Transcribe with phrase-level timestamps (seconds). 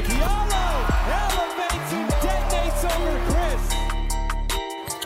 [0.00, 3.62] Diallo elevates and detonates over Chris.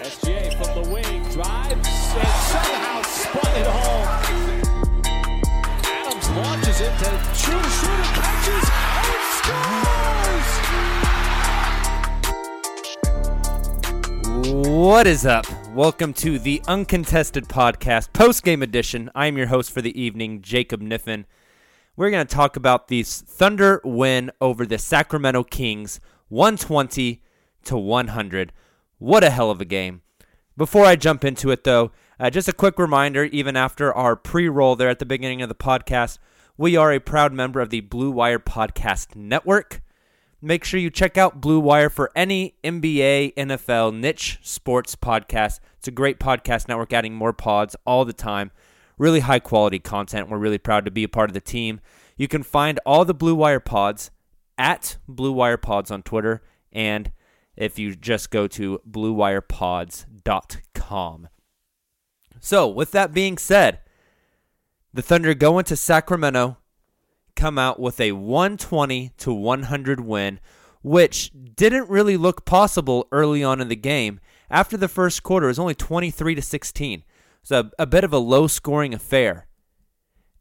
[0.07, 4.07] SGA from the wing drives and somehow spun it home.
[5.85, 8.67] Adams launches it to shoot, shoot, catches,
[9.03, 9.23] and
[14.39, 14.75] scores!
[14.79, 15.47] What is up?
[15.73, 19.11] Welcome to the Uncontested Podcast, post game edition.
[19.13, 21.25] I am your host for the evening, Jacob Niffen.
[21.97, 27.23] We're going to talk about the Thunder win over the Sacramento Kings, 120
[27.67, 28.53] to 100.
[28.99, 30.03] What a hell of a game.
[30.57, 34.49] Before I jump into it, though, uh, just a quick reminder even after our pre
[34.49, 36.19] roll there at the beginning of the podcast,
[36.57, 39.81] we are a proud member of the Blue Wire Podcast Network.
[40.43, 45.61] Make sure you check out Blue Wire for any NBA, NFL, niche sports podcast.
[45.79, 48.51] It's a great podcast network, adding more pods all the time.
[48.99, 50.29] Really high quality content.
[50.29, 51.81] We're really proud to be a part of the team.
[52.17, 54.11] You can find all the Blue Wire pods
[54.57, 57.11] at Blue Wire Pods on Twitter, and
[57.57, 61.29] if you just go to bluewirepods.com.
[62.41, 63.81] So, with that being said,
[64.93, 66.59] the Thunder go into Sacramento,
[67.35, 70.41] come out with a 120 to 100 win,
[70.83, 74.21] which didn't really look possible early on in the game.
[74.51, 77.05] After the first quarter, it was only 23 to 16.
[77.45, 79.47] So a, a bit of a low scoring affair.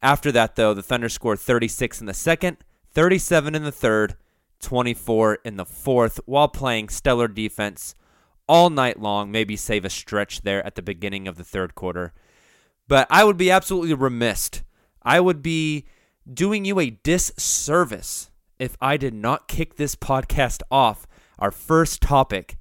[0.01, 2.57] After that, though, the Thunder scored 36 in the second,
[2.91, 4.15] 37 in the third,
[4.61, 7.95] 24 in the fourth, while playing stellar defense
[8.47, 12.13] all night long, maybe save a stretch there at the beginning of the third quarter.
[12.87, 14.49] But I would be absolutely remiss.
[15.01, 15.85] I would be
[16.31, 21.05] doing you a disservice if I did not kick this podcast off,
[21.37, 22.57] our first topic,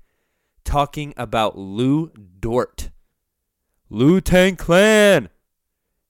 [0.64, 2.10] talking about Lu
[2.41, 2.91] Dort.
[3.94, 5.28] Lu Tang Clan.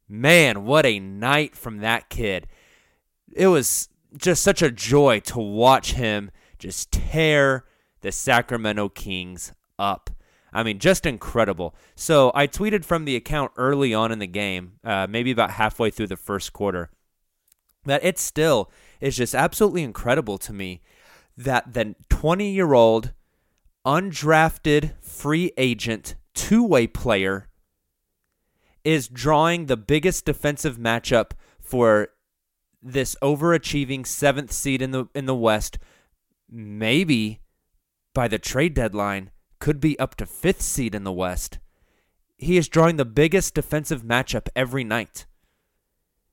[0.09, 2.47] Man, what a night from that kid.
[3.33, 6.31] It was just such a joy to watch him
[6.61, 7.65] just tear
[8.01, 10.11] the Sacramento Kings up.
[10.53, 11.75] I mean, just incredible.
[11.97, 15.91] So I tweeted from the account early on in the game, uh, maybe about halfway
[15.91, 16.89] through the first quarter,
[17.85, 18.71] that it still
[19.01, 20.83] is just absolutely incredible to me
[21.37, 23.13] that the 20 year old
[23.85, 27.49] undrafted free agent two way player
[28.85, 32.09] is drawing the biggest defensive matchup for
[32.83, 35.79] this overachieving seventh seed in the in the West,
[36.51, 37.41] maybe
[38.15, 39.31] by the trade deadline,
[39.61, 41.59] could be up to fifth seed in the West.
[42.37, 45.27] he is drawing the biggest defensive matchup every night.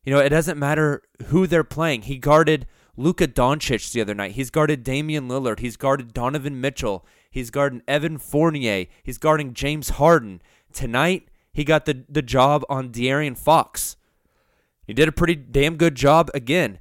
[0.03, 2.03] You know, it doesn't matter who they're playing.
[2.03, 2.65] He guarded
[2.97, 4.31] Luka Doncic the other night.
[4.31, 5.59] He's guarded Damian Lillard.
[5.59, 7.05] He's guarded Donovan Mitchell.
[7.29, 8.87] He's guarding Evan Fournier.
[9.03, 10.41] He's guarding James Harden.
[10.73, 11.27] Tonight,
[11.59, 13.97] he got the, the job on De'Aaron Fox.
[14.87, 16.79] He did a pretty damn good job again.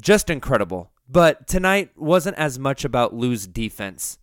[0.00, 0.90] Just incredible.
[1.08, 4.18] But tonight wasn't as much about Lu's defense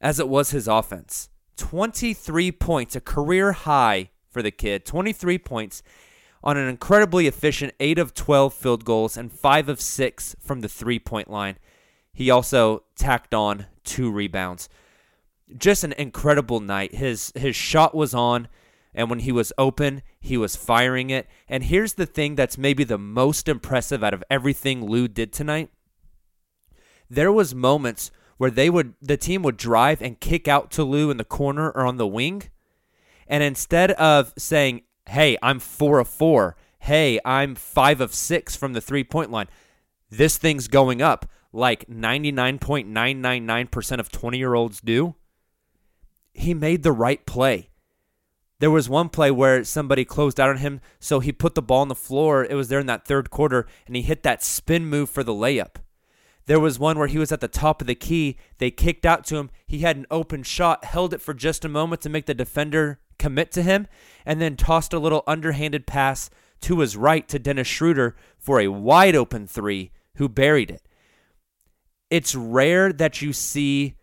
[0.00, 1.28] as it was his offense.
[1.56, 4.86] 23 points, a career high for the kid.
[4.86, 5.82] 23 points
[6.44, 10.68] on an incredibly efficient 8 of 12 field goals and 5 of 6 from the
[10.68, 11.58] three point line.
[12.12, 14.68] He also tacked on two rebounds.
[15.58, 16.94] Just an incredible night.
[16.94, 18.48] His his shot was on
[18.94, 21.26] and when he was open, he was firing it.
[21.48, 25.70] And here's the thing that's maybe the most impressive out of everything Lu did tonight.
[27.08, 31.10] There was moments where they would the team would drive and kick out to Lu
[31.10, 32.42] in the corner or on the wing.
[33.26, 36.56] And instead of saying, "Hey, I'm 4 of 4.
[36.80, 39.48] Hey, I'm 5 of 6 from the three-point line."
[40.10, 45.14] This thing's going up like 99.999% of 20-year-olds do.
[46.32, 47.70] He made the right play
[48.62, 51.80] there was one play where somebody closed out on him, so he put the ball
[51.80, 52.44] on the floor.
[52.44, 55.34] It was there in that third quarter, and he hit that spin move for the
[55.34, 55.78] layup.
[56.46, 58.36] There was one where he was at the top of the key.
[58.58, 59.50] They kicked out to him.
[59.66, 63.00] He had an open shot, held it for just a moment to make the defender
[63.18, 63.88] commit to him,
[64.24, 66.30] and then tossed a little underhanded pass
[66.60, 70.82] to his right to Dennis Schroeder for a wide open three, who buried it.
[72.10, 73.96] It's rare that you see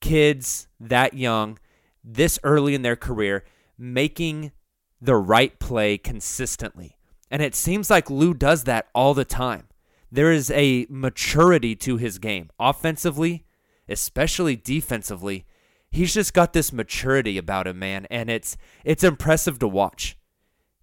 [0.00, 1.58] kids that young,
[2.02, 3.44] this early in their career,
[3.78, 4.52] making
[5.00, 6.96] the right play consistently.
[7.30, 9.68] And it seems like Lu does that all the time.
[10.12, 13.44] There is a maturity to his game, offensively,
[13.88, 15.46] especially defensively.
[15.90, 20.16] He's just got this maturity about him, man, and it's it's impressive to watch.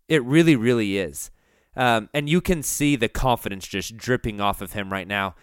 [0.07, 1.31] It really, really is.
[1.75, 5.35] Um, and you can see the confidence just dripping off of him right now.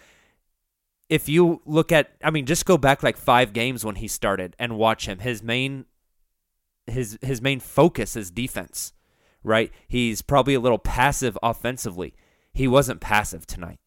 [1.09, 4.55] If you look at, I mean, just go back like five games when he started
[4.57, 5.19] and watch him.
[5.19, 5.85] His main
[6.87, 8.93] his his main focus is defense,
[9.43, 9.71] right?
[9.87, 12.13] He's probably a little passive offensively.
[12.53, 13.79] He wasn't passive tonight.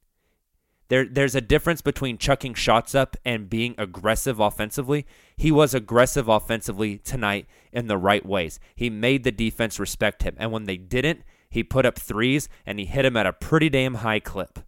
[0.89, 5.07] There there's a difference between chucking shots up and being aggressive offensively.
[5.37, 8.59] He was aggressive offensively tonight in the right ways.
[8.75, 12.79] He made the defense respect him, and when they didn't, he put up threes and
[12.79, 14.61] he hit them at a pretty damn high clip.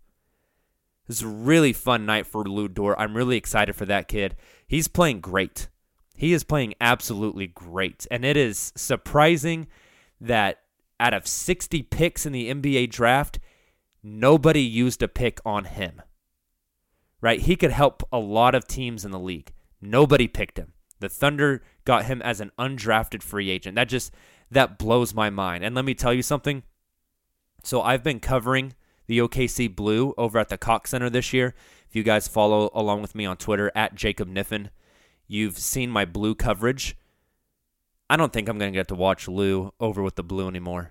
[1.11, 2.95] This is a really fun night for Lu Dort.
[2.97, 4.37] I'm really excited for that kid.
[4.69, 5.69] He's playing great.
[6.15, 8.07] He is playing absolutely great.
[8.13, 9.67] And it is surprising
[10.21, 10.61] that
[11.01, 13.41] out of 60 picks in the NBA draft,
[14.05, 16.01] nobody used a pick on him.
[17.21, 17.41] Right?
[17.41, 19.53] He could help a lot of teams in the league.
[19.81, 20.75] Nobody picked him.
[21.01, 23.75] The Thunder got him as an undrafted free agent.
[23.75, 24.15] That just
[24.49, 25.65] that blows my mind.
[25.65, 26.63] And let me tell you something.
[27.65, 28.75] So I've been covering
[29.11, 31.55] the OKC Blue over at the Cox Center this year.
[31.89, 34.71] If you guys follow along with me on Twitter at Jacob Niffen,
[35.33, 36.97] You've seen my blue coverage.
[38.11, 40.91] I don't think I'm going to get to watch Lu over with the blue anymore.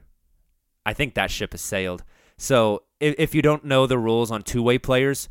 [0.86, 2.06] I think that ship has sailed.
[2.38, 5.28] So if, if you don't know the rules on two way players,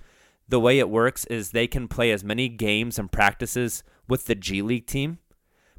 [0.46, 4.34] the way it works is they can play as many games and practices with the
[4.34, 5.20] G League team,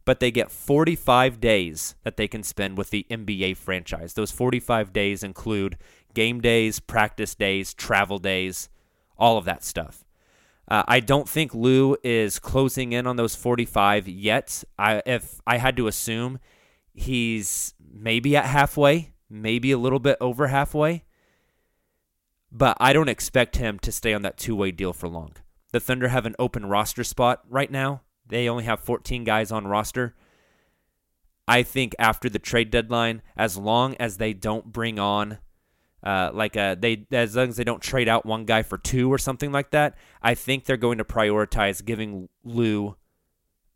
[0.05, 4.15] but they get 45 days that they can spend with the NBA franchise.
[4.15, 5.77] Those 45 days include
[6.13, 8.69] game days, practice days, travel days,
[9.17, 10.05] all of that stuff.
[10.67, 14.63] Uh, I don't think Lu is closing in on those 45 yet.
[14.77, 16.39] I, if I had to assume,
[16.93, 21.05] he's maybe at halfway, maybe a little bit over halfway.
[22.51, 25.33] But I don't expect him to stay on that two way deal for long.
[25.71, 28.01] The Thunder have an open roster spot right now.
[28.27, 30.15] They only have 14 guys on roster.
[31.47, 35.39] I think after the trade deadline, as long as they don't bring on
[36.03, 39.11] uh, like uh, they as long as they don't trade out one guy for two
[39.11, 42.95] or something like that, I think they're going to prioritize giving Lu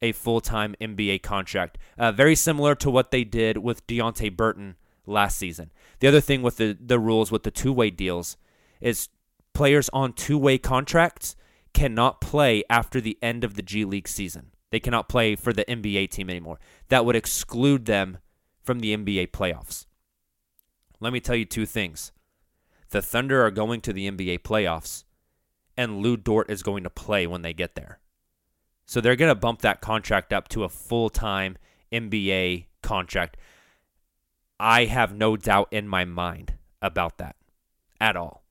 [0.01, 1.77] a full time NBA contract.
[1.97, 4.75] Uh, very similar to what they did with Deonte Burton
[5.05, 5.71] last season.
[5.99, 8.37] The other thing with the, the rules with the two way deals
[8.81, 9.09] is
[9.53, 11.35] players on two way contracts
[11.73, 14.51] cannot play after the end of the G League season.
[14.71, 16.59] They cannot play for the NBA team anymore.
[16.89, 18.17] That would exclude them
[18.63, 19.85] from the NBA playoffs.
[20.99, 22.12] Let me tell you two things.
[22.93, 25.03] The Thunder are going to the NBA playoffs,
[25.75, 27.97] and Lu Dort is going to play when they get there.
[28.85, 31.57] So they're going to bump that contract up to a full time
[31.91, 33.35] NBA contract.
[34.59, 37.35] I have no doubt in my mind about that
[38.00, 38.43] at all.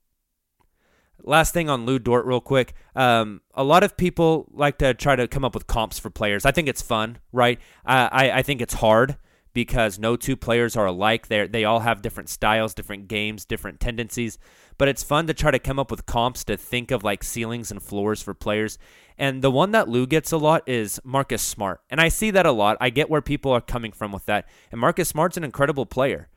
[1.22, 2.74] Last thing on Lu Dort, real quick.
[2.96, 6.44] Um, a lot of people like to try to come up with comps for players.
[6.44, 7.60] I think it's fun, right?
[7.86, 9.16] I, I think it's hard
[9.52, 11.28] because no two players are alike.
[11.28, 14.38] They they all have different styles, different games, different tendencies.
[14.78, 17.70] But it's fun to try to come up with comps to think of like ceilings
[17.70, 18.78] and floors for players.
[19.18, 21.80] And the one that Lu gets a lot is Marcus Smart.
[21.90, 22.78] And I see that a lot.
[22.80, 24.48] I get where people are coming from with that.
[24.70, 26.28] And Marcus Smart's an incredible player.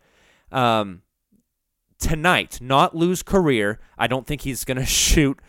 [0.51, 1.01] Um,
[1.99, 3.79] tonight, not Lu's career.
[3.97, 5.39] I don't think he's going to shoot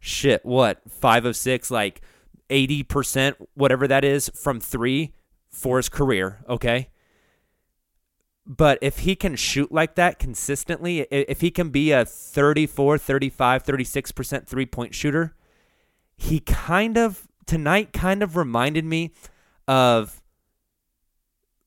[0.00, 2.00] shit, what, five of six, like
[2.48, 5.12] 80%, whatever that is, from three
[5.50, 6.90] for his career, okay?
[8.46, 13.64] But if he can shoot like that consistently, if he can be a 34, 35,
[13.64, 15.34] 36% three point shooter,
[16.16, 19.12] he kind of, tonight, kind of reminded me
[19.66, 20.22] of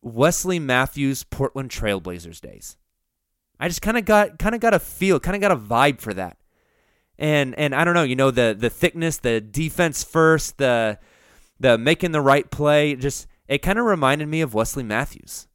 [0.01, 2.77] Wesley Matthews' Portland Trailblazers days.
[3.59, 6.00] I just kind of got kind of got a feel, kind of got a vibe
[6.00, 6.38] for that.
[7.17, 10.98] And and I don't know, you know the the thickness, the defense first, the
[11.59, 15.49] the making the right play, just it kind of reminded me of Wesley Matthews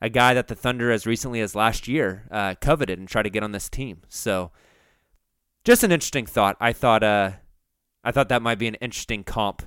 [0.00, 3.30] a guy that the Thunder, as recently as last year, uh, coveted and tried to
[3.30, 4.02] get on this team.
[4.08, 4.50] So,
[5.64, 6.56] just an interesting thought.
[6.60, 7.32] I thought, uh,
[8.04, 9.62] I thought that might be an interesting comp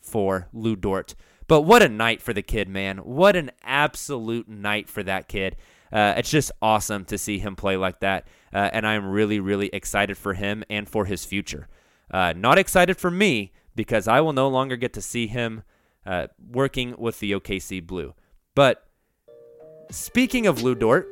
[0.00, 1.14] for Lu Dort.
[1.48, 2.98] But what a night for the kid, man!
[2.98, 5.56] What an absolute night for that kid.
[5.92, 9.68] Uh, it's just awesome to see him play like that, uh, and I'm really, really
[9.68, 11.68] excited for him and for his future.
[12.10, 15.62] Uh, not excited for me because I will no longer get to see him
[16.04, 18.14] uh, working with the OKC Blue,
[18.56, 18.85] but
[19.90, 21.08] Speaking of Lu Dort,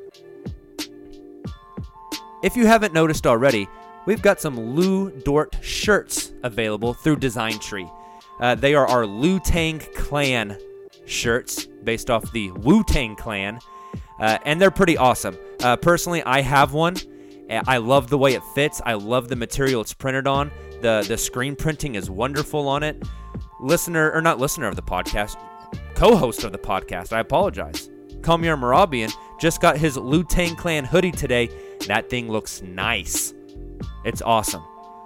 [2.42, 3.68] if you haven't noticed already,
[4.06, 7.88] we've got some Lu Dort shirts available through Design Tree.
[8.40, 10.58] Uh, they are our Lu Tang Clan
[11.06, 13.58] shirts based off the Wu Tang Clan,
[14.18, 15.36] uh, and they're pretty awesome.
[15.62, 16.96] Uh, personally, I have one.
[17.50, 18.80] I love the way it fits.
[18.84, 20.50] I love the material it's printed on.
[20.80, 23.02] the The screen printing is wonderful on it.
[23.60, 25.36] Listener or not listener of the podcast,
[25.94, 27.12] co-host of the podcast.
[27.12, 27.90] I apologize.
[28.24, 31.50] Kamir Marabian just got his Lu Tang Clan hoodie today.
[31.86, 33.34] That thing looks nice.
[34.04, 34.62] It's awesome.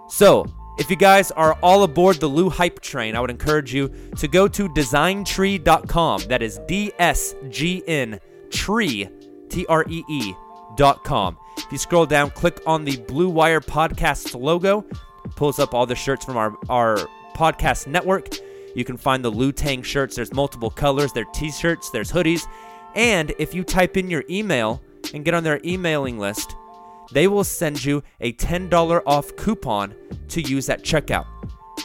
[0.09, 0.47] So,
[0.79, 4.29] if you guys are all aboard the Lu Hype train, I would encourage you to
[4.29, 6.23] go to designtree.com.
[6.29, 8.21] That is D S G N
[8.51, 9.09] tree,
[9.49, 11.37] T R E E.com.
[11.57, 14.85] If you scroll down, click on the Blue Wire Podcast logo,
[15.35, 16.99] pulls up all the shirts from our, our
[17.35, 18.29] podcast network.
[18.77, 20.15] You can find the Lu Tang shirts.
[20.15, 21.13] There's multiple colors.
[21.13, 22.47] There's t shirts, there's hoodies,
[22.99, 24.83] and if you type in your email
[25.15, 26.57] and get on their emailing list,
[27.13, 29.95] they will send you a $10 off coupon
[30.29, 31.27] to use at checkout.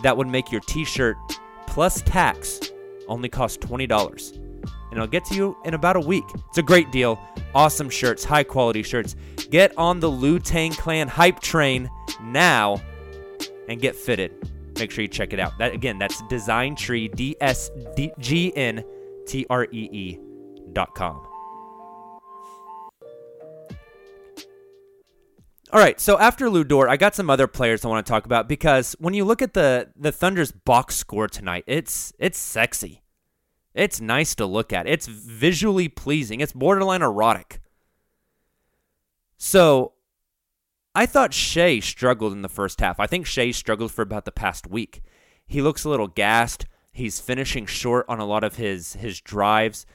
[0.01, 1.15] That would make your t shirt
[1.67, 2.60] plus tax
[3.08, 4.36] only cost $20.
[4.36, 6.25] And it'll get to you in about a week.
[6.50, 7.20] It's a great deal.
[7.53, 9.15] Awesome shirts, high quality shirts.
[9.51, 11.91] Get on the Lu Tang Clan hype train
[12.24, 12.82] now
[13.70, 14.32] and get fitted.
[14.79, 15.60] Make sure you check it out.
[15.60, 17.70] That again, that's Design Tree, D S
[18.17, 18.84] G N
[19.27, 20.20] T R E E
[20.96, 21.27] com.
[25.74, 28.25] All right, so after Lu Dort, I got some other players I want to talk
[28.25, 33.01] about because when you look at the the Thunder's box score tonight, it's it's sexy.
[33.74, 34.88] It's nice to look at.
[34.88, 36.42] It's visually pleasing.
[36.42, 37.60] It's borderline erotic.
[39.36, 39.94] So,
[40.94, 43.00] I thought Shai struggled in the first half.
[43.00, 45.01] I think Shai struggled for about the past week.
[45.48, 46.68] He looks a little gassed.
[46.92, 49.88] He's finishing short on a lot of his his drives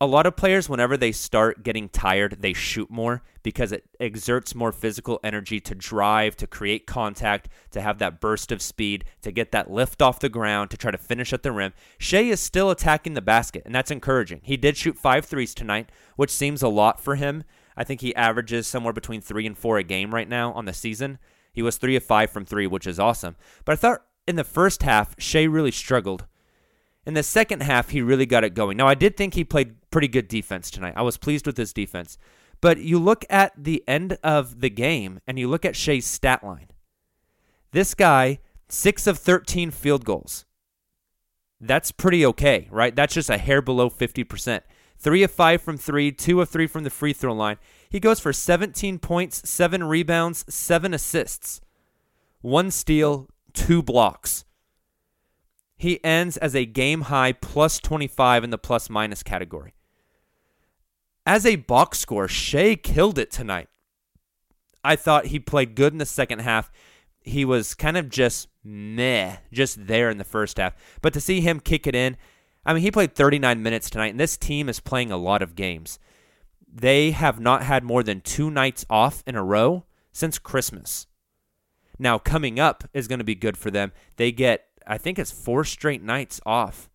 [0.00, 4.54] a lot of players, whenever they start getting tired, they shoot more because it exerts
[4.54, 9.32] more physical energy to drive, to create contact, to have that burst of speed, to
[9.32, 11.72] get that lift off the ground, to try to finish at the rim.
[11.98, 14.40] Shai is still attacking the basket, and that's encouraging.
[14.44, 17.42] He did shoot five threes tonight, which seems a lot for him.
[17.76, 20.72] I think he averages somewhere between three and four a game right now on the
[20.72, 21.18] season.
[21.52, 23.34] He was three of five from three, which is awesome.
[23.64, 26.26] But I thought in the first half, Shai really struggled.
[27.04, 28.76] In the second half, he really got it going.
[28.76, 30.94] Now, I did think he played pretty good defense tonight.
[30.96, 32.18] I was pleased with his defense.
[32.60, 36.42] But you look at the end of the game and you look at Shai's stat
[36.42, 36.68] line.
[37.70, 40.44] This guy, 6 of 13 field goals.
[41.60, 42.94] That's pretty okay, right?
[42.94, 44.60] That's just a hair below 50%.
[44.98, 47.56] 3 of 5 from 3, 2 of 3 from the free throw line.
[47.88, 51.60] He goes for 17 points, 7 rebounds, 7 assists,
[52.40, 54.44] 1 steal, 2 blocks.
[55.76, 59.74] He ends as a game high plus 25 in the plus minus category.
[61.28, 63.68] As a box score, Shai killed it tonight.
[64.82, 66.72] I thought he played good in the second half.
[67.20, 70.74] He was kind of just meh, just there in the first half.
[71.02, 72.16] But to see him kick it in,
[72.64, 75.54] I mean, he played 39 minutes tonight, and this team is playing a lot of
[75.54, 75.98] games.
[76.66, 81.08] They have not had more than two nights off in a row since Christmas.
[81.98, 83.92] Now, coming up is going to be good for them.
[84.16, 86.88] They get I think it's four straight nights off.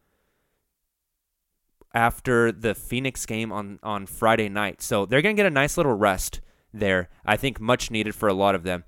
[1.93, 4.81] After the Phoenix game on, on Friday night.
[4.81, 6.41] So they're going to get a nice little rest
[6.73, 7.09] there.
[7.25, 8.83] I think much needed for a lot of them.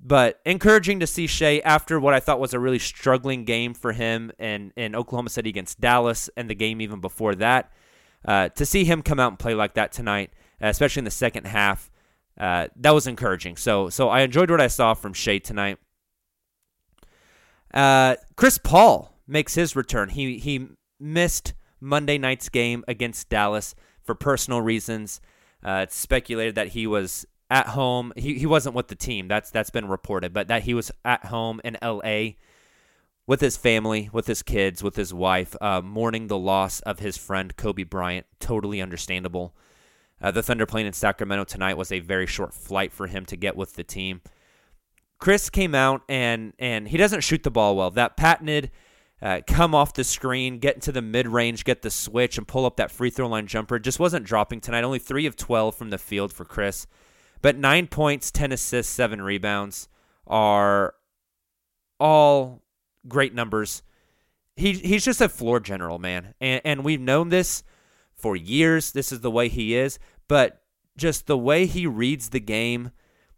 [0.00, 3.92] But encouraging to see Shai after what I thought was a really struggling game for
[3.92, 7.72] him in, in Oklahoma City against Dallas and the game even before that.
[8.24, 11.46] Uh, to see him come out and play like that tonight, especially in the second
[11.46, 11.90] half,
[12.38, 13.56] uh, that was encouraging.
[13.56, 15.78] So so I enjoyed what I saw from Shai tonight.
[17.72, 20.08] Uh, Chris Paul makes his return.
[20.08, 21.54] He he missed
[21.84, 25.20] Monday night's game against Dallas for personal reasons.
[25.64, 28.12] Uh, it's speculated that he was at home.
[28.16, 29.28] He, he wasn't with the team.
[29.28, 32.36] That's that's been reported, but that he was at home in L.A.
[33.26, 37.16] with his family, with his kids, with his wife, uh, mourning the loss of his
[37.16, 38.26] friend Kobe Bryant.
[38.40, 39.54] Totally understandable.
[40.20, 43.36] Uh, the Thunder playing in Sacramento tonight was a very short flight for him to
[43.36, 44.22] get with the team.
[45.18, 47.90] Chris came out and and he doesn't shoot the ball well.
[47.90, 48.70] That patented
[49.22, 52.66] uh, come off the screen, get into the mid range, get the switch, and pull
[52.66, 53.78] up that free throw line jumper.
[53.78, 54.84] Just wasn't dropping tonight.
[54.84, 56.86] Only three of 12 from the field for Chris.
[57.40, 59.88] But nine points, 10 assists, seven rebounds
[60.26, 60.94] are
[62.00, 62.62] all
[63.06, 63.82] great numbers.
[64.56, 66.34] He, he's just a floor general, man.
[66.40, 67.64] And, and we've known this
[68.14, 68.92] for years.
[68.92, 69.98] This is the way he is.
[70.28, 70.62] But
[70.96, 72.90] just the way he reads the game,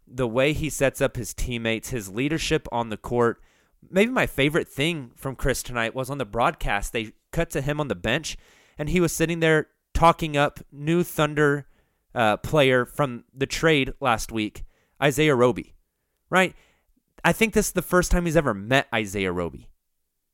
[0.07, 3.41] the way he sets up his teammates, his leadership on the court
[3.89, 6.93] maybe my favorite thing from Chris tonight was on the broadcast.
[6.93, 8.37] They cut to him on the bench,
[8.77, 11.67] and he was sitting there talking up new Thunder
[12.13, 14.63] uh, player from the trade last week,
[15.01, 15.75] Isaiah Roby.
[16.29, 16.55] Right?
[17.23, 19.69] I think this is the first time he's ever met Isaiah Roby,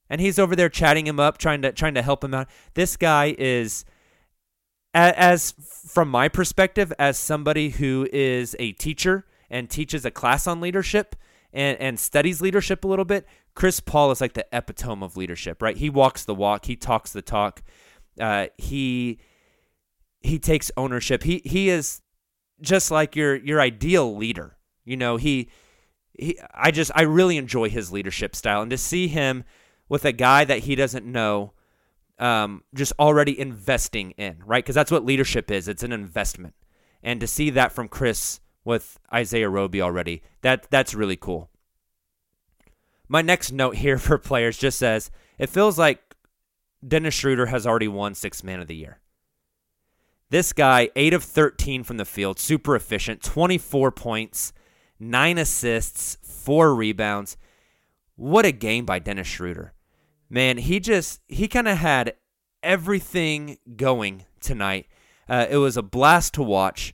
[0.10, 2.48] and he's over there chatting him up, trying to trying to help him out.
[2.74, 3.86] This guy is.
[4.96, 5.56] As
[5.88, 11.16] from my perspective, as somebody who is a teacher and teaches a class on leadership,
[11.54, 15.62] and, and studies leadership a little bit, Chris Paul is like the epitome of leadership,
[15.62, 15.78] right?
[15.78, 17.62] He walks the walk, he talks the talk,
[18.20, 19.20] uh, he
[20.22, 21.24] he takes ownership.
[21.24, 22.02] He he is
[22.62, 24.58] just like your your ideal leader.
[24.86, 25.50] You know, he
[26.18, 29.44] he I just I really enjoy his leadership style and to see him
[29.90, 31.54] with a guy that he doesn't know
[32.20, 34.64] um, just already investing in, right?
[34.64, 35.68] Because that's what leadership is.
[35.68, 36.54] It's an investment.
[37.02, 40.22] And to see that from Chris with Isaiah Roby already.
[40.42, 41.50] That that's really cool.
[43.08, 46.16] My next note here for players just says it feels like
[46.86, 49.00] Dennis Schroeder has already won six man of the year.
[50.30, 54.52] This guy, 8 of 13 from the field, super efficient, 24 points,
[55.00, 57.38] 9 assists, 4 rebounds.
[58.16, 59.74] What a game by Dennis Schroeder.
[60.32, 62.16] Man, he just he kind of had
[62.64, 64.88] everything going tonight.
[65.30, 66.94] Uh, it was a blast to watch.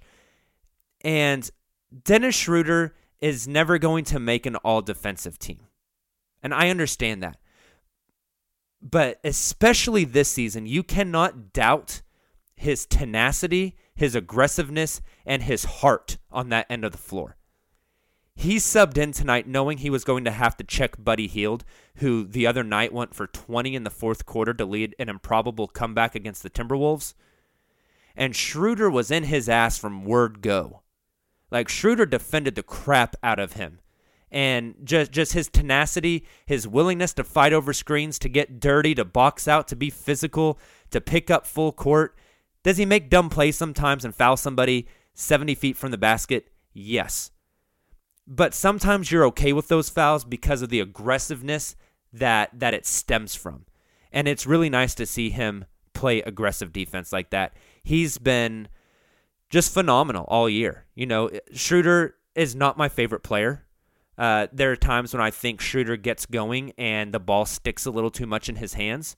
[1.02, 1.50] And
[2.04, 5.68] Dennis Schroeder is never going to make an all defensive team.
[6.42, 7.38] And I understand that.
[8.82, 12.02] But especially this season, you cannot doubt
[12.56, 17.36] his tenacity, his aggressiveness, and his heart on that end of the floor.
[18.36, 22.24] He subbed in tonight knowing he was going to have to check Buddy Hield, who
[22.24, 26.16] the other night went for 20 in the fourth quarter to lead an improbable comeback
[26.16, 27.16] against the Timberwolves.
[28.16, 30.84] And Schroeder was in his ass from word go.
[31.52, 33.80] Like Schroeder defended the crap out of him.
[34.32, 39.04] And just just his tenacity, his willingness to fight over screens, to get dirty, to
[39.04, 40.60] box out, to be physical,
[40.92, 42.16] to pick up full court.
[42.64, 46.50] Does he make dumb plays sometimes and foul somebody 70 feet from the basket?
[46.74, 47.32] Yes.
[48.28, 51.76] But sometimes you're okay with those fouls because of the aggressiveness
[52.14, 53.66] that that it stems from.
[54.12, 57.54] And it's really nice to see him play aggressive defense like that.
[57.84, 58.68] He's been
[59.50, 60.86] just phenomenal all year.
[60.96, 63.66] You know, Schroeder is not my favorite player.
[64.18, 67.92] Uh, there are times when I think Schroeder gets going and the ball sticks a
[67.92, 69.16] little too much in his hands.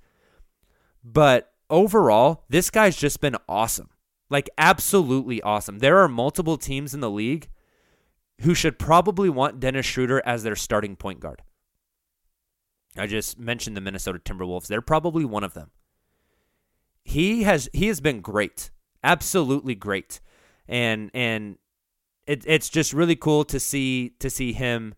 [1.04, 3.90] But overall, this guy's just been awesome.
[4.30, 5.80] Like, absolutely awesome.
[5.80, 7.50] There are multiple teams in the league
[8.42, 11.42] who should probably want Dennis Schroeder as their starting point guard.
[12.98, 14.68] I just mentioned the Minnesota Timberwolves.
[14.68, 15.72] They're probably one of them.
[17.04, 18.70] He has he has been great
[19.04, 20.20] absolutely great,
[20.68, 21.58] and and
[22.28, 24.96] it, it's just really cool to see to see him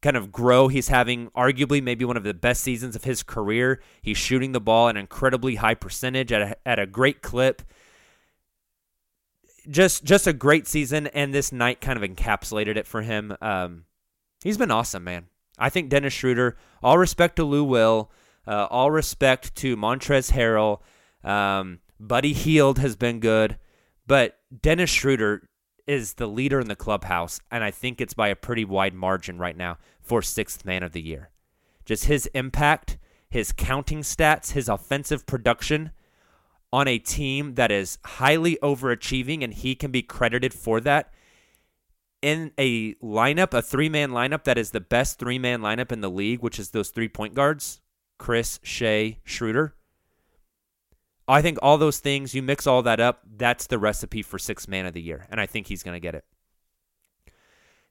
[0.00, 0.68] kind of grow.
[0.68, 3.80] He's having arguably maybe one of the best seasons of his career.
[4.02, 7.62] He's shooting the ball an incredibly high percentage at a, at a great clip.
[9.70, 13.36] Just just a great season, and this night kind of encapsulated it for him.
[13.40, 13.84] Um,
[14.42, 15.26] he's been awesome, man.
[15.56, 16.56] I think Dennis Schroeder.
[16.82, 18.10] All respect to Lou Will.
[18.44, 20.80] Uh, all respect to Montrezl Harrell.
[21.28, 23.58] Um, Buddy Hield has been good,
[24.08, 25.48] but Dennis Schroeder
[25.86, 29.38] is the leader in the clubhouse, and I think it's by a pretty wide margin
[29.38, 31.30] right now for sixth man of the year.
[31.84, 32.98] Just his impact,
[33.30, 35.92] his counting stats, his offensive production,
[36.72, 41.12] on a team that is highly overachieving and he can be credited for that
[42.20, 46.00] in a lineup, a three man lineup that is the best three man lineup in
[46.00, 47.80] the league, which is those three point guards
[48.18, 49.76] Chris, Shai, Schroeder.
[51.28, 54.66] I think all those things, you mix all that up, that's the recipe for six
[54.66, 55.26] man of the year.
[55.30, 56.24] And I think he's going to get it.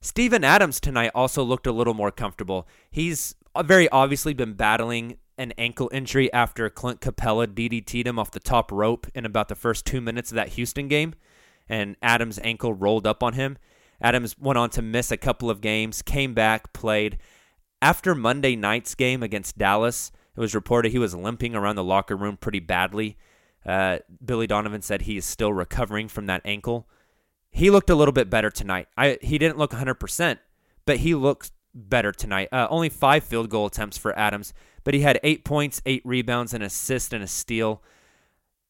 [0.01, 2.67] Steven Adams tonight also looked a little more comfortable.
[2.89, 8.31] He's uh, very obviously been battling an ankle injury after Clint Capela DDT'd him off
[8.31, 11.13] the top rope in about the first two minutes of that Houston game,
[11.69, 13.57] and Adams' ankle rolled up on him.
[14.01, 17.19] Adams went on to miss a couple of games, came back, played.
[17.81, 22.15] After Monday night's game against Dallas, it was reported he was limping around the locker
[22.15, 23.17] room pretty badly.
[23.65, 26.87] Uh, Billy Donovan said he is still recovering from that ankle.
[27.51, 28.87] He looked a little bit better tonight.
[28.97, 30.39] I, he didn't look 100%,
[30.85, 32.49] but he looked better tonight.
[32.51, 36.53] Uh, only five field goal attempts for Adams, but he had eight points, eight rebounds,
[36.53, 37.83] an assist, and a steal.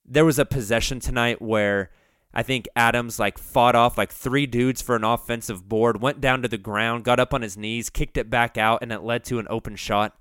[0.05, 1.91] There was a possession tonight where
[2.33, 6.41] I think Adams like fought off like three dudes for an offensive board, went down
[6.41, 9.23] to the ground, got up on his knees, kicked it back out, and it led
[9.25, 10.17] to an open shot.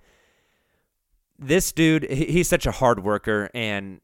[1.43, 4.03] This dude, he's such a hard worker, and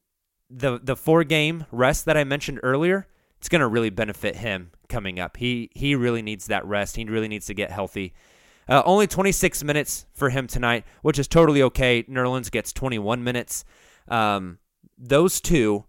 [0.48, 3.06] the the four game rest that I mentioned earlier,
[3.38, 5.36] it's going to really benefit him coming up.
[5.36, 6.96] He he really needs that rest.
[6.96, 8.14] He really needs to get healthy.
[8.68, 12.02] Uh, only 26 minutes for him tonight, which is totally okay.
[12.04, 13.64] Nerlens gets 21 minutes.
[14.08, 14.58] Um,
[14.98, 15.84] those two,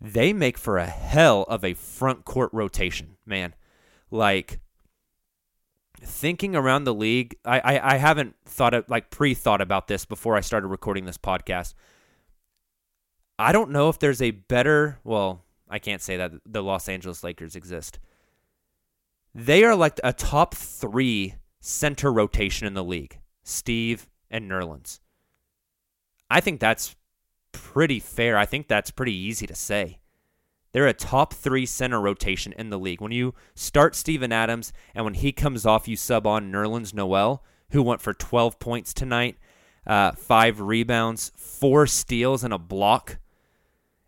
[0.00, 3.54] they make for a hell of a front court rotation, man.
[4.10, 4.60] Like
[6.02, 10.04] thinking around the league, I, I, I haven't thought of like pre thought about this
[10.04, 11.74] before I started recording this podcast.
[13.38, 17.22] I don't know if there's a better, well, I can't say that the Los Angeles
[17.22, 17.98] Lakers exist.
[19.34, 25.00] They are like a top three center rotation in the league Steve and Nerlens.
[26.30, 26.96] I think that's
[27.52, 28.36] pretty fair.
[28.36, 30.00] I think that's pretty easy to say.
[30.72, 33.00] They're a top three center rotation in the league.
[33.00, 37.42] When you start Steven Adams and when he comes off, you sub on Nerlens Noel,
[37.70, 39.38] who went for 12 points tonight,
[39.86, 43.18] uh, five rebounds, four steals, and a block.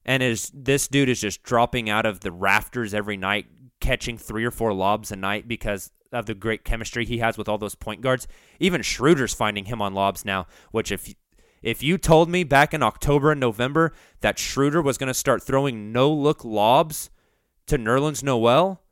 [0.05, 3.47] And is this dude is just dropping out of the rafters every night,
[3.81, 7.49] catching three or four lobs a night because of the great chemistry he has with
[7.49, 8.27] all those point guards.
[8.59, 11.15] Even Schroeder's finding him on lobs now, which if
[11.63, 15.43] if you told me back in October and November that Schroeder was going to start
[15.43, 17.11] throwing no look lobs
[17.67, 18.83] to Nerlens Noel,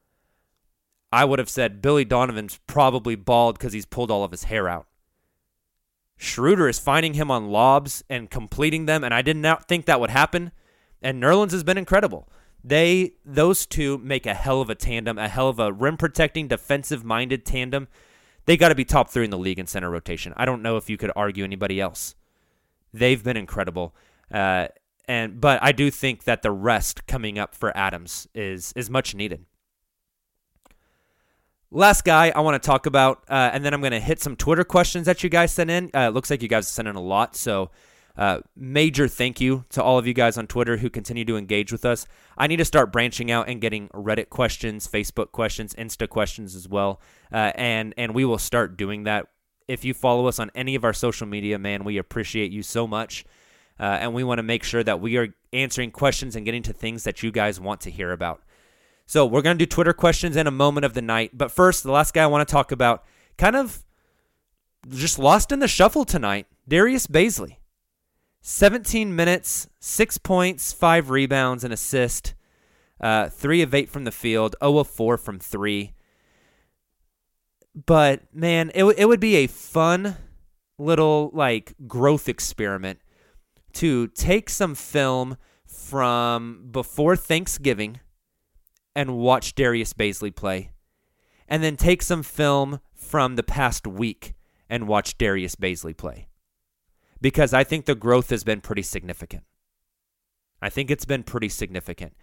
[1.11, 4.69] I would have said Billy Donovan's probably bald because he's pulled all of his hair
[4.69, 4.87] out.
[6.19, 10.01] Schroeder is finding him on lobs and completing them, and I did not think that
[10.01, 10.53] would happen.
[11.01, 12.29] And Nerlens has been incredible.
[12.63, 16.49] They those two make a hell of a tandem, a hell of a rim protecting,
[16.49, 17.87] defensive minded tandem.
[18.47, 20.35] They got to be top three in the league in center rotation.
[20.37, 22.17] I don't know if you could argue anybody else.
[22.93, 23.95] They've been incredible,
[24.33, 24.69] uh,
[25.07, 29.15] and but I do think that the rest coming up for Adams is is much
[29.15, 29.45] needed.
[31.71, 34.37] Last guy I want to talk about, uh, and then I'm going to hit some
[34.37, 35.91] Twitter questions that you guys sent in.
[35.95, 37.71] Uh, it looks like you guys sent in a lot, so
[38.19, 41.71] uh, major thank you to all of you guys on Twitter who continue to engage
[41.71, 42.07] with us.
[42.37, 46.69] I need to start branching out and getting Reddit questions, Facebook questions, Insta questions as
[46.69, 47.01] well,
[47.33, 49.27] uh, and and we will start doing that.
[49.69, 52.87] If you follow us on any of our social media, man, we appreciate you so
[52.87, 53.25] much,
[53.79, 56.73] uh, and we want to make sure that we are answering questions and getting to
[56.73, 58.43] things that you guys want to hear about.
[59.07, 61.93] So we're gonna do Twitter questions in a moment of the night, but first, the
[61.93, 63.05] last guy I want to talk about,
[63.37, 63.85] kind of
[64.89, 67.57] just lost in the shuffle tonight, Darius Bazley.
[68.41, 72.35] 17 minutes, six points, five rebounds, and assist.
[73.01, 75.93] Uh, three of eight from the field, 0 of four from three.
[77.87, 80.17] But man, it it would be a fun
[80.79, 83.01] little like growth experiment
[83.75, 85.37] to take some film
[85.67, 88.01] from before Thanksgiving
[88.97, 90.73] and watch Darius Bazley play,
[91.47, 94.35] and then take some film from the past week
[94.69, 96.29] and watch Darius Bazley play
[97.21, 99.45] because I think the growth has been pretty significant.
[100.61, 102.17] I think it's been pretty significant.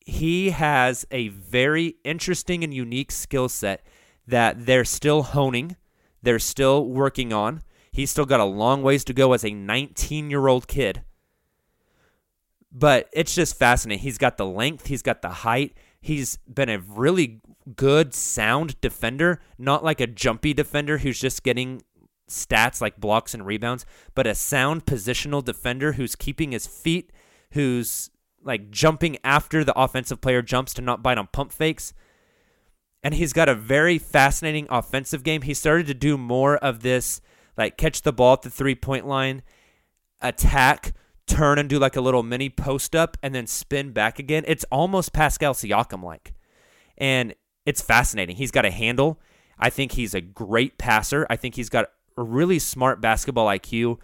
[0.00, 3.84] He has a very interesting and unique skill set
[4.30, 5.76] that they're still honing,
[6.22, 7.62] they're still working on.
[7.92, 11.02] He's still got a long ways to go as a 19 year old kid.
[12.72, 14.02] But it's just fascinating.
[14.02, 15.76] He's got the length, he's got the height.
[16.00, 17.42] He's been a really
[17.76, 21.82] good, sound defender, not like a jumpy defender who's just getting
[22.28, 27.12] stats like blocks and rebounds, but a sound positional defender who's keeping his feet,
[27.52, 28.10] who's
[28.42, 31.92] like jumping after the offensive player jumps to not bite on pump fakes.
[33.02, 35.42] And he's got a very fascinating offensive game.
[35.42, 37.20] He started to do more of this,
[37.56, 39.42] like catch the ball at the three point line,
[40.20, 40.92] attack
[41.26, 44.44] turn and do like a little mini post up and then spin back again.
[44.46, 46.34] It's almost Pascal Siakam like.
[46.98, 47.34] And
[47.64, 48.36] it's fascinating.
[48.36, 49.20] He's got a handle.
[49.58, 51.26] I think he's a great passer.
[51.30, 51.86] I think he's got
[52.16, 53.98] a really smart basketball IQ.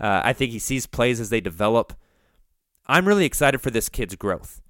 [0.00, 1.92] Uh, I think he sees plays as they develop.
[2.86, 4.62] I'm really excited for this kid's growth.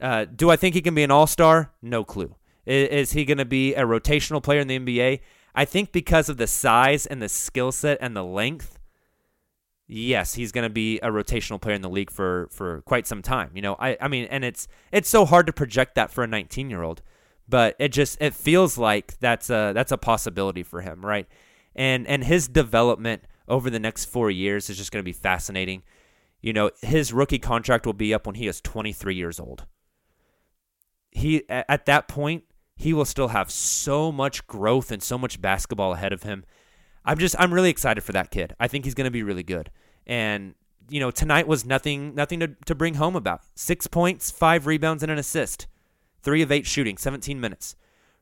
[0.00, 1.72] Uh, do I think he can be an all star?
[1.80, 2.34] No clue.
[2.66, 5.20] Is, is he going to be a rotational player in the NBA?
[5.54, 8.78] I think because of the size and the skill set and the length,
[9.86, 13.22] yes, he's going to be a rotational player in the league for for quite some
[13.22, 13.50] time.
[13.54, 16.26] You know, I I mean, and it's it's so hard to project that for a
[16.26, 17.02] 19 year old,
[17.48, 21.28] but it just it feels like that's a that's a possibility for him, right?
[21.76, 25.82] And and his development over the next four years is just going to be fascinating.
[26.40, 29.64] You know, his rookie contract will be up when he is 23 years old.
[31.10, 32.44] He at that point
[32.76, 36.44] he will still have so much growth and so much basketball ahead of him.
[37.04, 38.54] I'm just I'm really excited for that kid.
[38.58, 39.70] I think he's going to be really good.
[40.06, 40.54] And
[40.88, 43.42] you know, tonight was nothing nothing to, to bring home about.
[43.54, 45.66] 6 points, 5 rebounds and an assist.
[46.22, 47.76] 3 of 8 shooting, 17 minutes.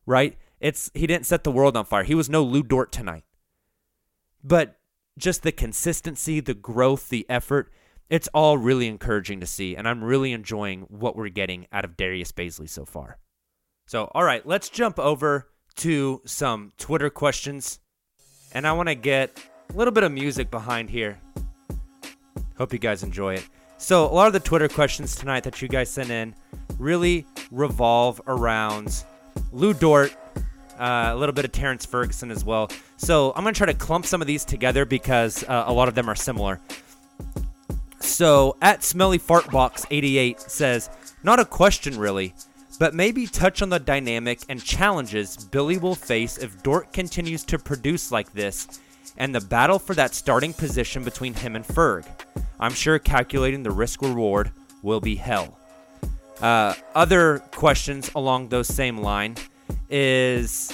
[0.05, 0.37] Right?
[0.61, 2.05] It's he didn't set the world on fire.
[2.05, 3.25] He was no Lu Dort tonight.
[4.45, 4.77] But
[5.19, 7.71] just the consistency, the growth, the effort,
[8.11, 11.97] it's all really encouraging to see and I'm really enjoying what we're getting out of
[11.97, 13.19] Darius Bazley so far.
[13.87, 17.79] So, all right, let's jump over to some Twitter questions.
[18.53, 19.39] And I want to get
[19.71, 21.19] a little bit of music behind here.
[22.59, 23.47] Hope you guys enjoy it.
[23.79, 26.35] So, a lot of the Twitter questions tonight that you guys sent in
[26.79, 29.05] really revolve around
[29.51, 30.15] Lu Dort,
[30.79, 32.71] uh, a little bit of Terrence Ferguson as well.
[32.97, 35.89] So, I'm going to try to clump some of these together because uh, a lot
[35.89, 36.61] of them are similar.
[38.01, 40.91] So, at Smelly Fartbox 88 says,
[41.25, 42.35] Not a question really
[42.83, 47.57] but maybe touch on the dynamic and challenges Billy will face if Dort continues to
[47.57, 48.81] produce like this
[49.17, 52.05] and the battle for that starting position between him and Ferg.
[52.59, 54.51] I'm sure calculating the risk reward
[54.83, 55.57] will be hell.
[56.41, 59.37] Uh, other questions along those same line
[59.89, 60.73] is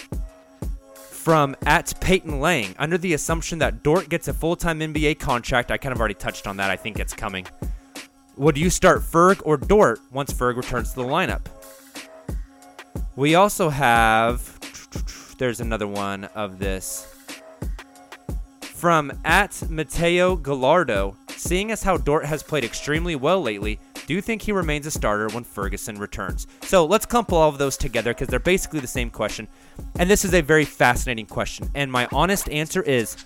[1.10, 2.74] from at Peyton Lang.
[2.78, 6.14] Under the assumption that Dort gets a full time NBA contract, I kind of already
[6.14, 6.70] touched on that.
[6.70, 7.46] I think it's coming.
[8.38, 11.57] Would you start Ferg or Dort once Ferg returns to the lineup?
[13.18, 14.60] We also have,
[15.38, 17.12] there's another one of this.
[18.60, 24.20] From at Mateo Gallardo, seeing as how Dort has played extremely well lately, do you
[24.20, 26.46] think he remains a starter when Ferguson returns?
[26.62, 29.48] So let's clump all of those together because they're basically the same question.
[29.98, 31.72] And this is a very fascinating question.
[31.74, 33.16] And my honest answer is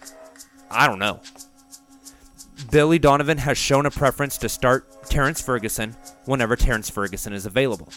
[0.70, 1.20] I don't know.
[2.70, 7.92] Billy Donovan has shown a preference to start Terrence Ferguson whenever Terrence Ferguson is available.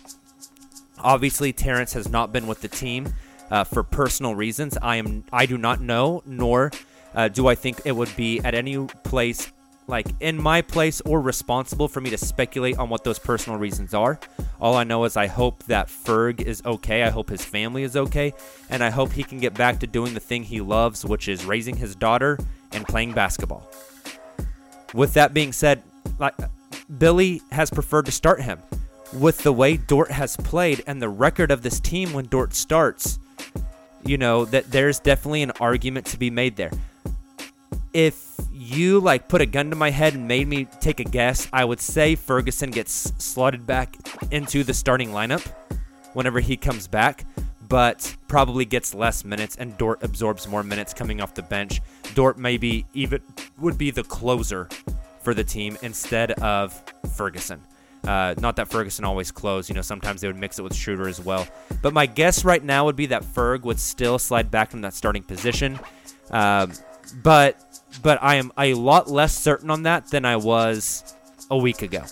[1.06, 3.14] Obviously, Terrence has not been with the team
[3.52, 4.76] uh, for personal reasons.
[4.82, 6.72] I am I do not know, nor
[7.14, 9.52] uh, do I think it would be at any place
[9.86, 13.94] like in my place or responsible for me to speculate on what those personal reasons
[13.94, 14.20] are.
[14.60, 17.04] All I know is I hope that Ferg is okay.
[17.04, 18.34] I hope his family is okay.
[18.72, 21.46] And I hope he can get back to doing the thing he loves, which is
[21.46, 22.40] raising his daughter
[22.72, 23.70] and playing basketball.
[24.96, 25.84] With that being said,
[26.18, 26.34] like
[26.98, 28.58] Billy has preferred to start him
[29.16, 33.20] with the way Dort has played and the record of this team when Dort starts,
[34.04, 36.72] you know, that there's definitely an argument to be made there.
[37.94, 41.48] If you like put a gun to my head and made me take a guess,
[41.54, 43.96] I would say Ferguson gets slotted back
[44.32, 45.46] into the starting lineup
[46.14, 47.26] whenever he comes back,
[47.70, 51.82] but probably gets less minutes and Dort absorbs more minutes coming off the bench.
[52.16, 53.22] Dort maybe even
[53.60, 54.68] would be the closer
[55.22, 56.84] for the team instead of
[57.16, 57.62] Ferguson.
[58.06, 59.70] Uh, not that Ferguson always closed.
[59.70, 61.48] You know, sometimes they would mix it with Schroeder as well.
[61.82, 64.94] But my guess right now would be that Ferg would still slide back from that
[64.94, 65.80] starting position.
[66.30, 66.72] Um,
[67.24, 67.62] but
[68.02, 71.16] but I am a lot less certain on that than I was
[71.50, 72.04] a week ago.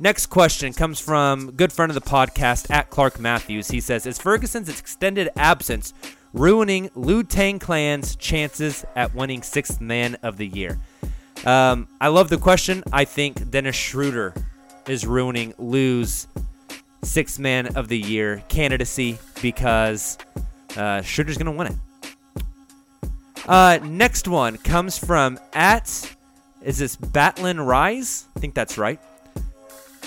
[0.00, 3.68] Next question comes from good friend of the podcast at Clark Matthews.
[3.68, 5.94] He says, "Is Ferguson's extended absence
[6.32, 10.78] ruining Lu Tang Clan's chances at winning Sixth Man of the Year?"
[11.44, 12.82] Um, I love the question.
[12.92, 14.34] I think Dennis Schroeder
[14.88, 16.26] is ruining Lu's
[17.02, 20.16] six man of the year candidacy because
[20.76, 23.10] uh, Schroeder's going to win it.
[23.46, 26.16] Uh, next one comes from at,
[26.62, 28.26] is this Batlin Rise?
[28.34, 28.98] I think that's right.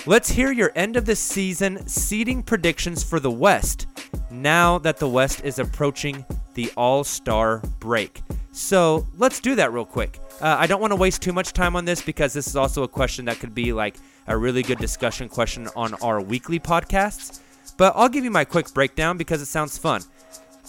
[0.06, 3.86] Let's hear your end of the season seeding predictions for the West
[4.30, 6.24] now that the West is approaching
[6.54, 8.22] the All Star break.
[8.58, 10.18] So let's do that real quick.
[10.40, 12.82] Uh, I don't want to waste too much time on this because this is also
[12.82, 13.94] a question that could be like
[14.26, 17.38] a really good discussion question on our weekly podcasts.
[17.76, 20.02] But I'll give you my quick breakdown because it sounds fun.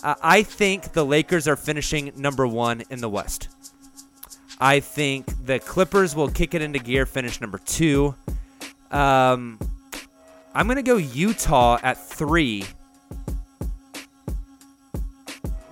[0.03, 3.49] Uh, I think the Lakers are finishing number one in the West.
[4.61, 8.13] I think the Clippers will kick it into gear, finish number two.
[8.91, 9.57] Um,
[10.53, 12.65] I'm going to go Utah at three.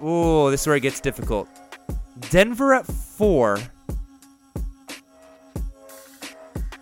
[0.02, 1.48] Oh, this is where it gets difficult.
[2.30, 3.60] Denver at four.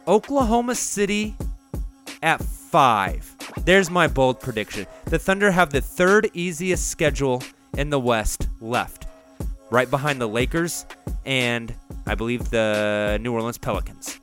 [0.08, 1.36] Oklahoma City
[2.22, 3.36] at five.
[3.66, 4.86] There's my bold prediction.
[5.06, 7.42] The Thunder have the third easiest schedule
[7.78, 9.08] in the West left,
[9.72, 10.86] right behind the Lakers
[11.26, 11.74] and
[12.06, 14.20] I believe the New Orleans Pelicans.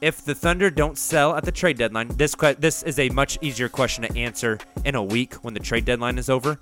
[0.00, 3.38] If the Thunder don't sell at the trade deadline, this que- this is a much
[3.40, 6.60] easier question to answer in a week when the trade deadline is over.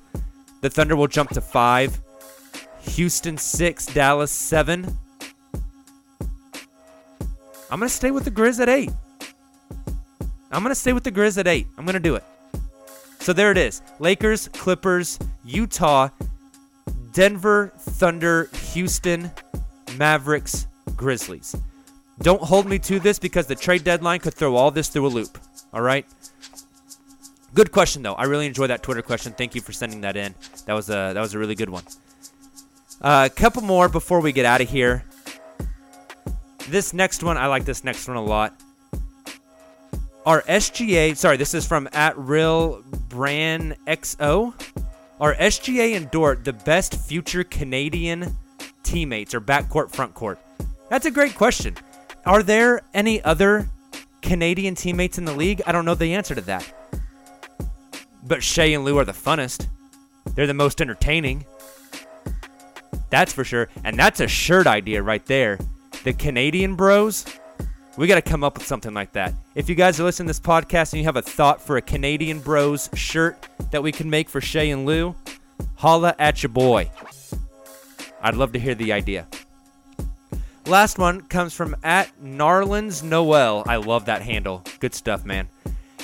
[0.67, 1.97] The Thunder will jump to five,
[2.81, 4.99] Houston six, Dallas seven.
[7.71, 8.91] I'm gonna stay with the Grizz at eight.
[10.51, 11.69] I'm gonna stay with the Grizz at eight.
[11.79, 12.25] I'm gonna do it.
[13.21, 16.09] So there it is: Lakers, Clippers, Utah,
[17.13, 19.31] Denver, Thunder, Houston,
[19.97, 21.55] Mavericks, Grizzlies.
[22.23, 25.15] Don't hold me to this because the trade deadline could throw all this through a
[25.15, 25.39] loop.
[25.73, 26.07] All right.
[27.57, 28.13] Good question though.
[28.13, 29.33] I really enjoyed that Twitter question.
[29.33, 30.35] Thank you for sending that in.
[30.67, 31.85] That was a that was a really good one.
[33.01, 35.05] A uh, couple more before we get out of here.
[36.69, 38.61] This next one, I like this next one a lot.
[40.27, 44.53] Our SGA, sorry, this is from at real brand XO.
[45.19, 48.37] Are SGA and Dort the best future Canadian
[48.83, 50.37] teammates or backcourt, frontcourt?
[50.91, 51.75] That's a great question.
[52.27, 53.71] Are there any other
[54.21, 55.63] Canadian teammates in the league?
[55.67, 56.76] I don't know the answer to that.
[58.27, 59.69] But Shai and Lu are the funnest.
[60.35, 61.47] They're the most entertaining.
[63.11, 63.69] That's for sure.
[63.85, 65.59] And that's a shirt idea right there.
[66.05, 67.25] The Canadian bros,
[67.97, 69.33] we got to come up with something like that.
[69.55, 71.83] If you guys are listening to this podcast and you have a thought for a
[71.83, 75.15] Canadian Bros shirt that we can make for Shai and Lu,
[75.77, 76.91] holla at your boy.
[78.21, 79.27] I'd love to hear the idea.
[80.67, 83.63] Last one comes from at Narlands Noel.
[83.67, 84.65] I love that handle.
[84.81, 85.49] Good stuff, man.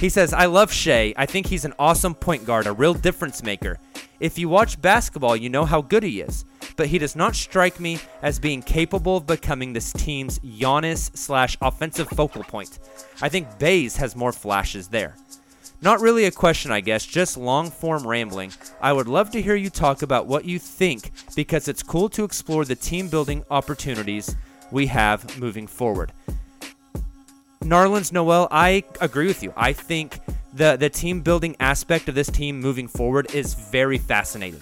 [0.03, 1.15] He says, I love Shai.
[1.17, 3.79] I think he's an awesome point guard, a real difference maker.
[4.21, 6.45] If you watch basketball, you know how good he is
[6.77, 11.57] but he does not strike me as being capable of becoming this team's Giannis slash
[11.61, 12.79] offensive focal point.
[13.21, 15.17] I think Bays has more flashes there.
[15.81, 18.53] Not really a question, I guess, just long form rambling.
[18.81, 22.25] I would love to hear you talk about what you think because it's cool to
[22.25, 24.37] explore the team building opportunities
[24.71, 26.13] we have moving forward.
[27.63, 29.53] Narlands Noel, I agree with you.
[29.57, 30.19] I think
[30.53, 34.61] the, the team building aspect of this team moving forward is very fascinating.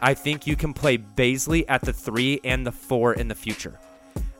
[0.00, 3.78] I think you can play Bazley at the three and the four in the future.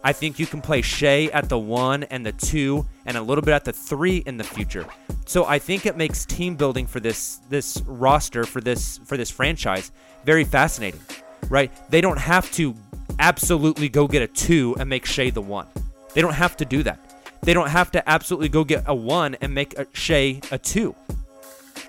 [0.03, 3.42] I think you can play Shai at the one and the two and a little
[3.42, 4.87] bit at the three in the future.
[5.27, 9.31] So I think it makes team building for this this roster for this for this
[9.31, 9.92] franchise
[10.25, 11.01] very fascinating.
[11.49, 11.70] Right?
[11.90, 12.75] They don't have to
[13.18, 15.66] absolutely go get a two and make Shai the one.
[16.14, 17.10] They don't have to do that.
[17.42, 20.94] They don't have to absolutely go get a one and make a Shai a two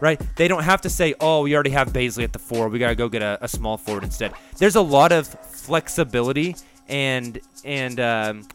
[0.02, 0.20] right?
[0.36, 2.68] They don't have to say, oh, we already have Bazley at the four.
[2.68, 4.34] We got to go get a, a, small forward instead.
[4.58, 6.56] There's a lot of flexibility
[6.90, 8.48] and and um,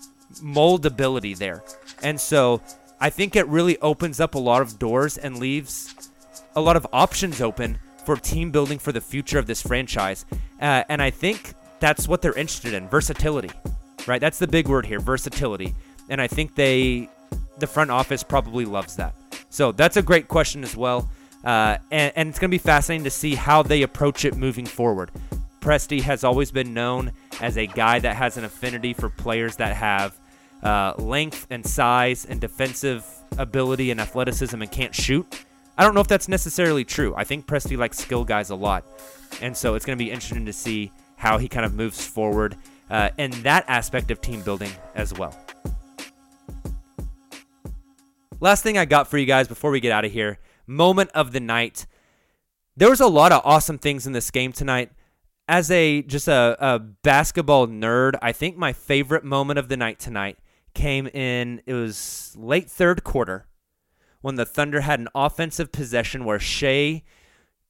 [0.42, 1.62] moldability there,
[2.02, 2.60] and so
[3.00, 6.10] I think it really opens up a lot of doors and leaves
[6.54, 10.24] a lot of options open for team building for the future of this franchise.
[10.60, 13.50] Uh, and I think that's what they're interested in versatility,
[14.06, 14.20] right?
[14.20, 15.74] That's the big word here versatility.
[16.08, 17.08] And I think they,
[17.58, 19.14] the front office probably loves that.
[19.50, 21.08] So that's a great question as well.
[21.44, 24.66] Uh, and, and it's going to be fascinating to see how they approach it moving
[24.66, 25.10] forward.
[25.60, 29.76] Presti has always been known as a guy that has an affinity for players that
[29.76, 30.18] have
[30.62, 33.04] uh, length and size and defensive
[33.38, 35.44] ability and athleticism and can't shoot.
[35.78, 37.14] I don't know if that's necessarily true.
[37.16, 38.84] I think Presti likes skill guys a lot.
[39.40, 42.56] And so it's going to be interesting to see how he kind of moves forward
[42.88, 45.36] uh, in that aspect of team building as well.
[48.38, 51.32] Last thing I got for you guys before we get out of here moment of
[51.32, 51.86] the night.
[52.76, 54.90] There was a lot of awesome things in this game tonight.
[55.48, 59.98] As a just a, a basketball nerd, I think my favorite moment of the night
[59.98, 60.38] tonight
[60.74, 63.46] came in it was late third quarter
[64.20, 67.04] when the Thunder had an offensive possession where Shai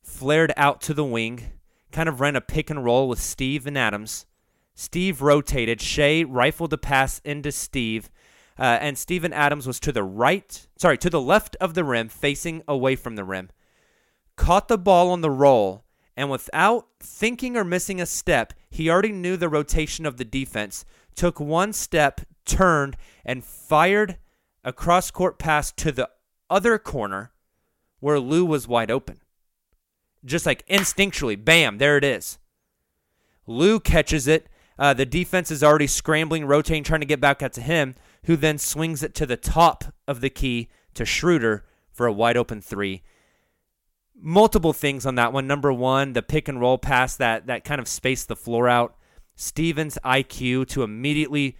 [0.02, 1.52] flared out to the wing,
[1.92, 4.26] kind of ran a pick and roll with Steven Adams.
[4.74, 5.80] Steve rotated.
[5.80, 8.10] Shai rifled a pass into Steve,
[8.58, 12.08] uh, and Steven Adams was to the right, sorry, to the left of the rim,
[12.08, 13.50] facing away from the rim.
[14.36, 15.84] Caught the ball on the roll,
[16.16, 20.84] and without thinking or missing a step, he already knew the rotation of the defense.
[21.14, 24.18] Took one step, turned, and fired
[24.64, 26.08] a cross court pass to the
[26.50, 27.32] other corner
[28.00, 29.20] where Lu was wide open.
[30.24, 32.38] Just like instinctually, bam, there it is.
[33.46, 34.48] Lu catches it
[34.78, 37.94] Uh, the defense is already scrambling, rotating, trying to get back out to him,
[38.26, 42.36] who then swings it to the top of the key to Schroder for a wide
[42.36, 43.02] open three.
[44.18, 45.46] Multiple things on that one.
[45.46, 48.96] Number one, the pick and roll pass that that kind of spaced the floor out.
[49.36, 51.56] Stevens' IQ to immediately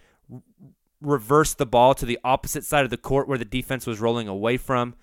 [0.99, 4.27] reverse the ball to the opposite side of the court where the defense was rolling
[4.27, 4.95] away from.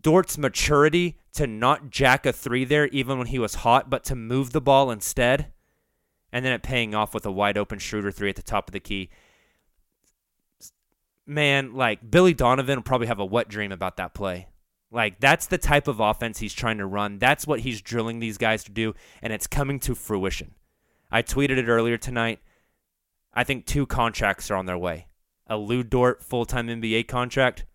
[0.00, 4.14] Dort's maturity to not jack a three there even when he was hot, but to
[4.14, 5.50] move the ball instead.
[6.30, 8.72] And then it paying off with a wide open Schroder three at the top of
[8.72, 9.08] the key.
[11.28, 14.48] Man, like Billy Donovan will probably have a wet dream about that play.
[14.90, 17.18] Like that's the type of offense he's trying to run.
[17.18, 20.54] That's what he's drilling these guys to do, and it's coming to fruition.
[21.10, 22.40] I tweeted it earlier tonight.
[23.34, 25.06] I think two contracts are on their way.
[25.46, 27.66] A Lu Dort full-time NBA contract,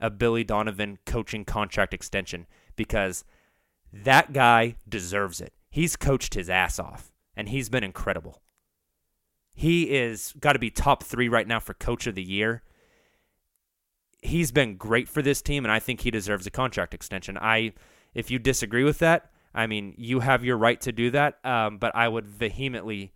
[0.00, 3.24] a Billy Donovan coaching contract extension because
[3.92, 5.52] that guy deserves it.
[5.68, 8.40] He's coached his ass off and he's been incredible.
[9.54, 12.62] He is got to be top 3 right now for coach of the year.
[14.22, 17.38] He's been great for this team and I think he deserves a contract extension.
[17.40, 17.72] I
[18.14, 21.78] if you disagree with that, I mean, you have your right to do that, um,
[21.78, 23.12] but I would vehemently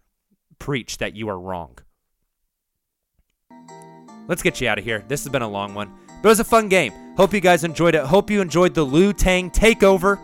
[0.59, 1.79] preach that you are wrong.
[4.27, 5.05] Let's get you out of here.
[5.07, 5.93] This has been a long one,
[6.23, 6.93] but it was a fun game.
[7.17, 8.05] Hope you guys enjoyed it.
[8.05, 10.19] Hope you enjoyed the Lu Tang takeover.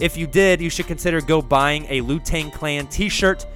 [0.00, 3.46] If you did, you should consider go buying a Lu Tang Clan t-shirt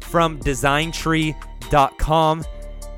[0.00, 2.44] from designtree.com.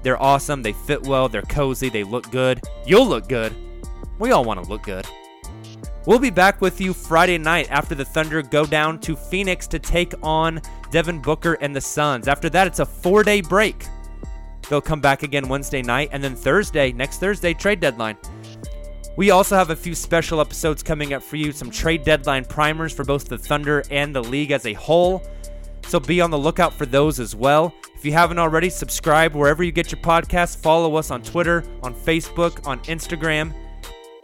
[0.03, 0.63] They're awesome.
[0.63, 1.29] They fit well.
[1.29, 1.89] They're cozy.
[1.89, 2.61] They look good.
[2.87, 3.55] You'll look good.
[4.19, 5.07] We all want to look good.
[6.07, 9.79] We'll be back with you Friday night after the Thunder go down to Phoenix to
[9.79, 12.27] take on Devin Booker and the Suns.
[12.27, 13.87] After that, it's a four day break.
[14.69, 18.17] They'll come back again Wednesday night, and then Thursday, next Thursday, trade deadline.
[19.17, 22.93] We also have a few special episodes coming up for you, some trade deadline primers
[22.93, 25.23] for both the Thunder and the league as a whole.
[25.91, 27.75] So be on the lookout for those as well.
[27.97, 30.57] If you haven't already, subscribe wherever you get your podcasts.
[30.57, 33.53] Follow us on Twitter, on Facebook, on Instagram.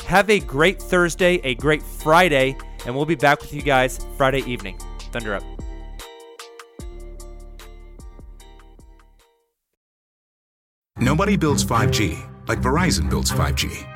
[0.02, 2.56] Have a great Thursday, a great Friday,
[2.86, 4.78] and we'll be back with you guys Friday evening.
[5.10, 5.42] Thunder up.
[11.00, 13.95] Nobody builds 5G like Verizon builds 5G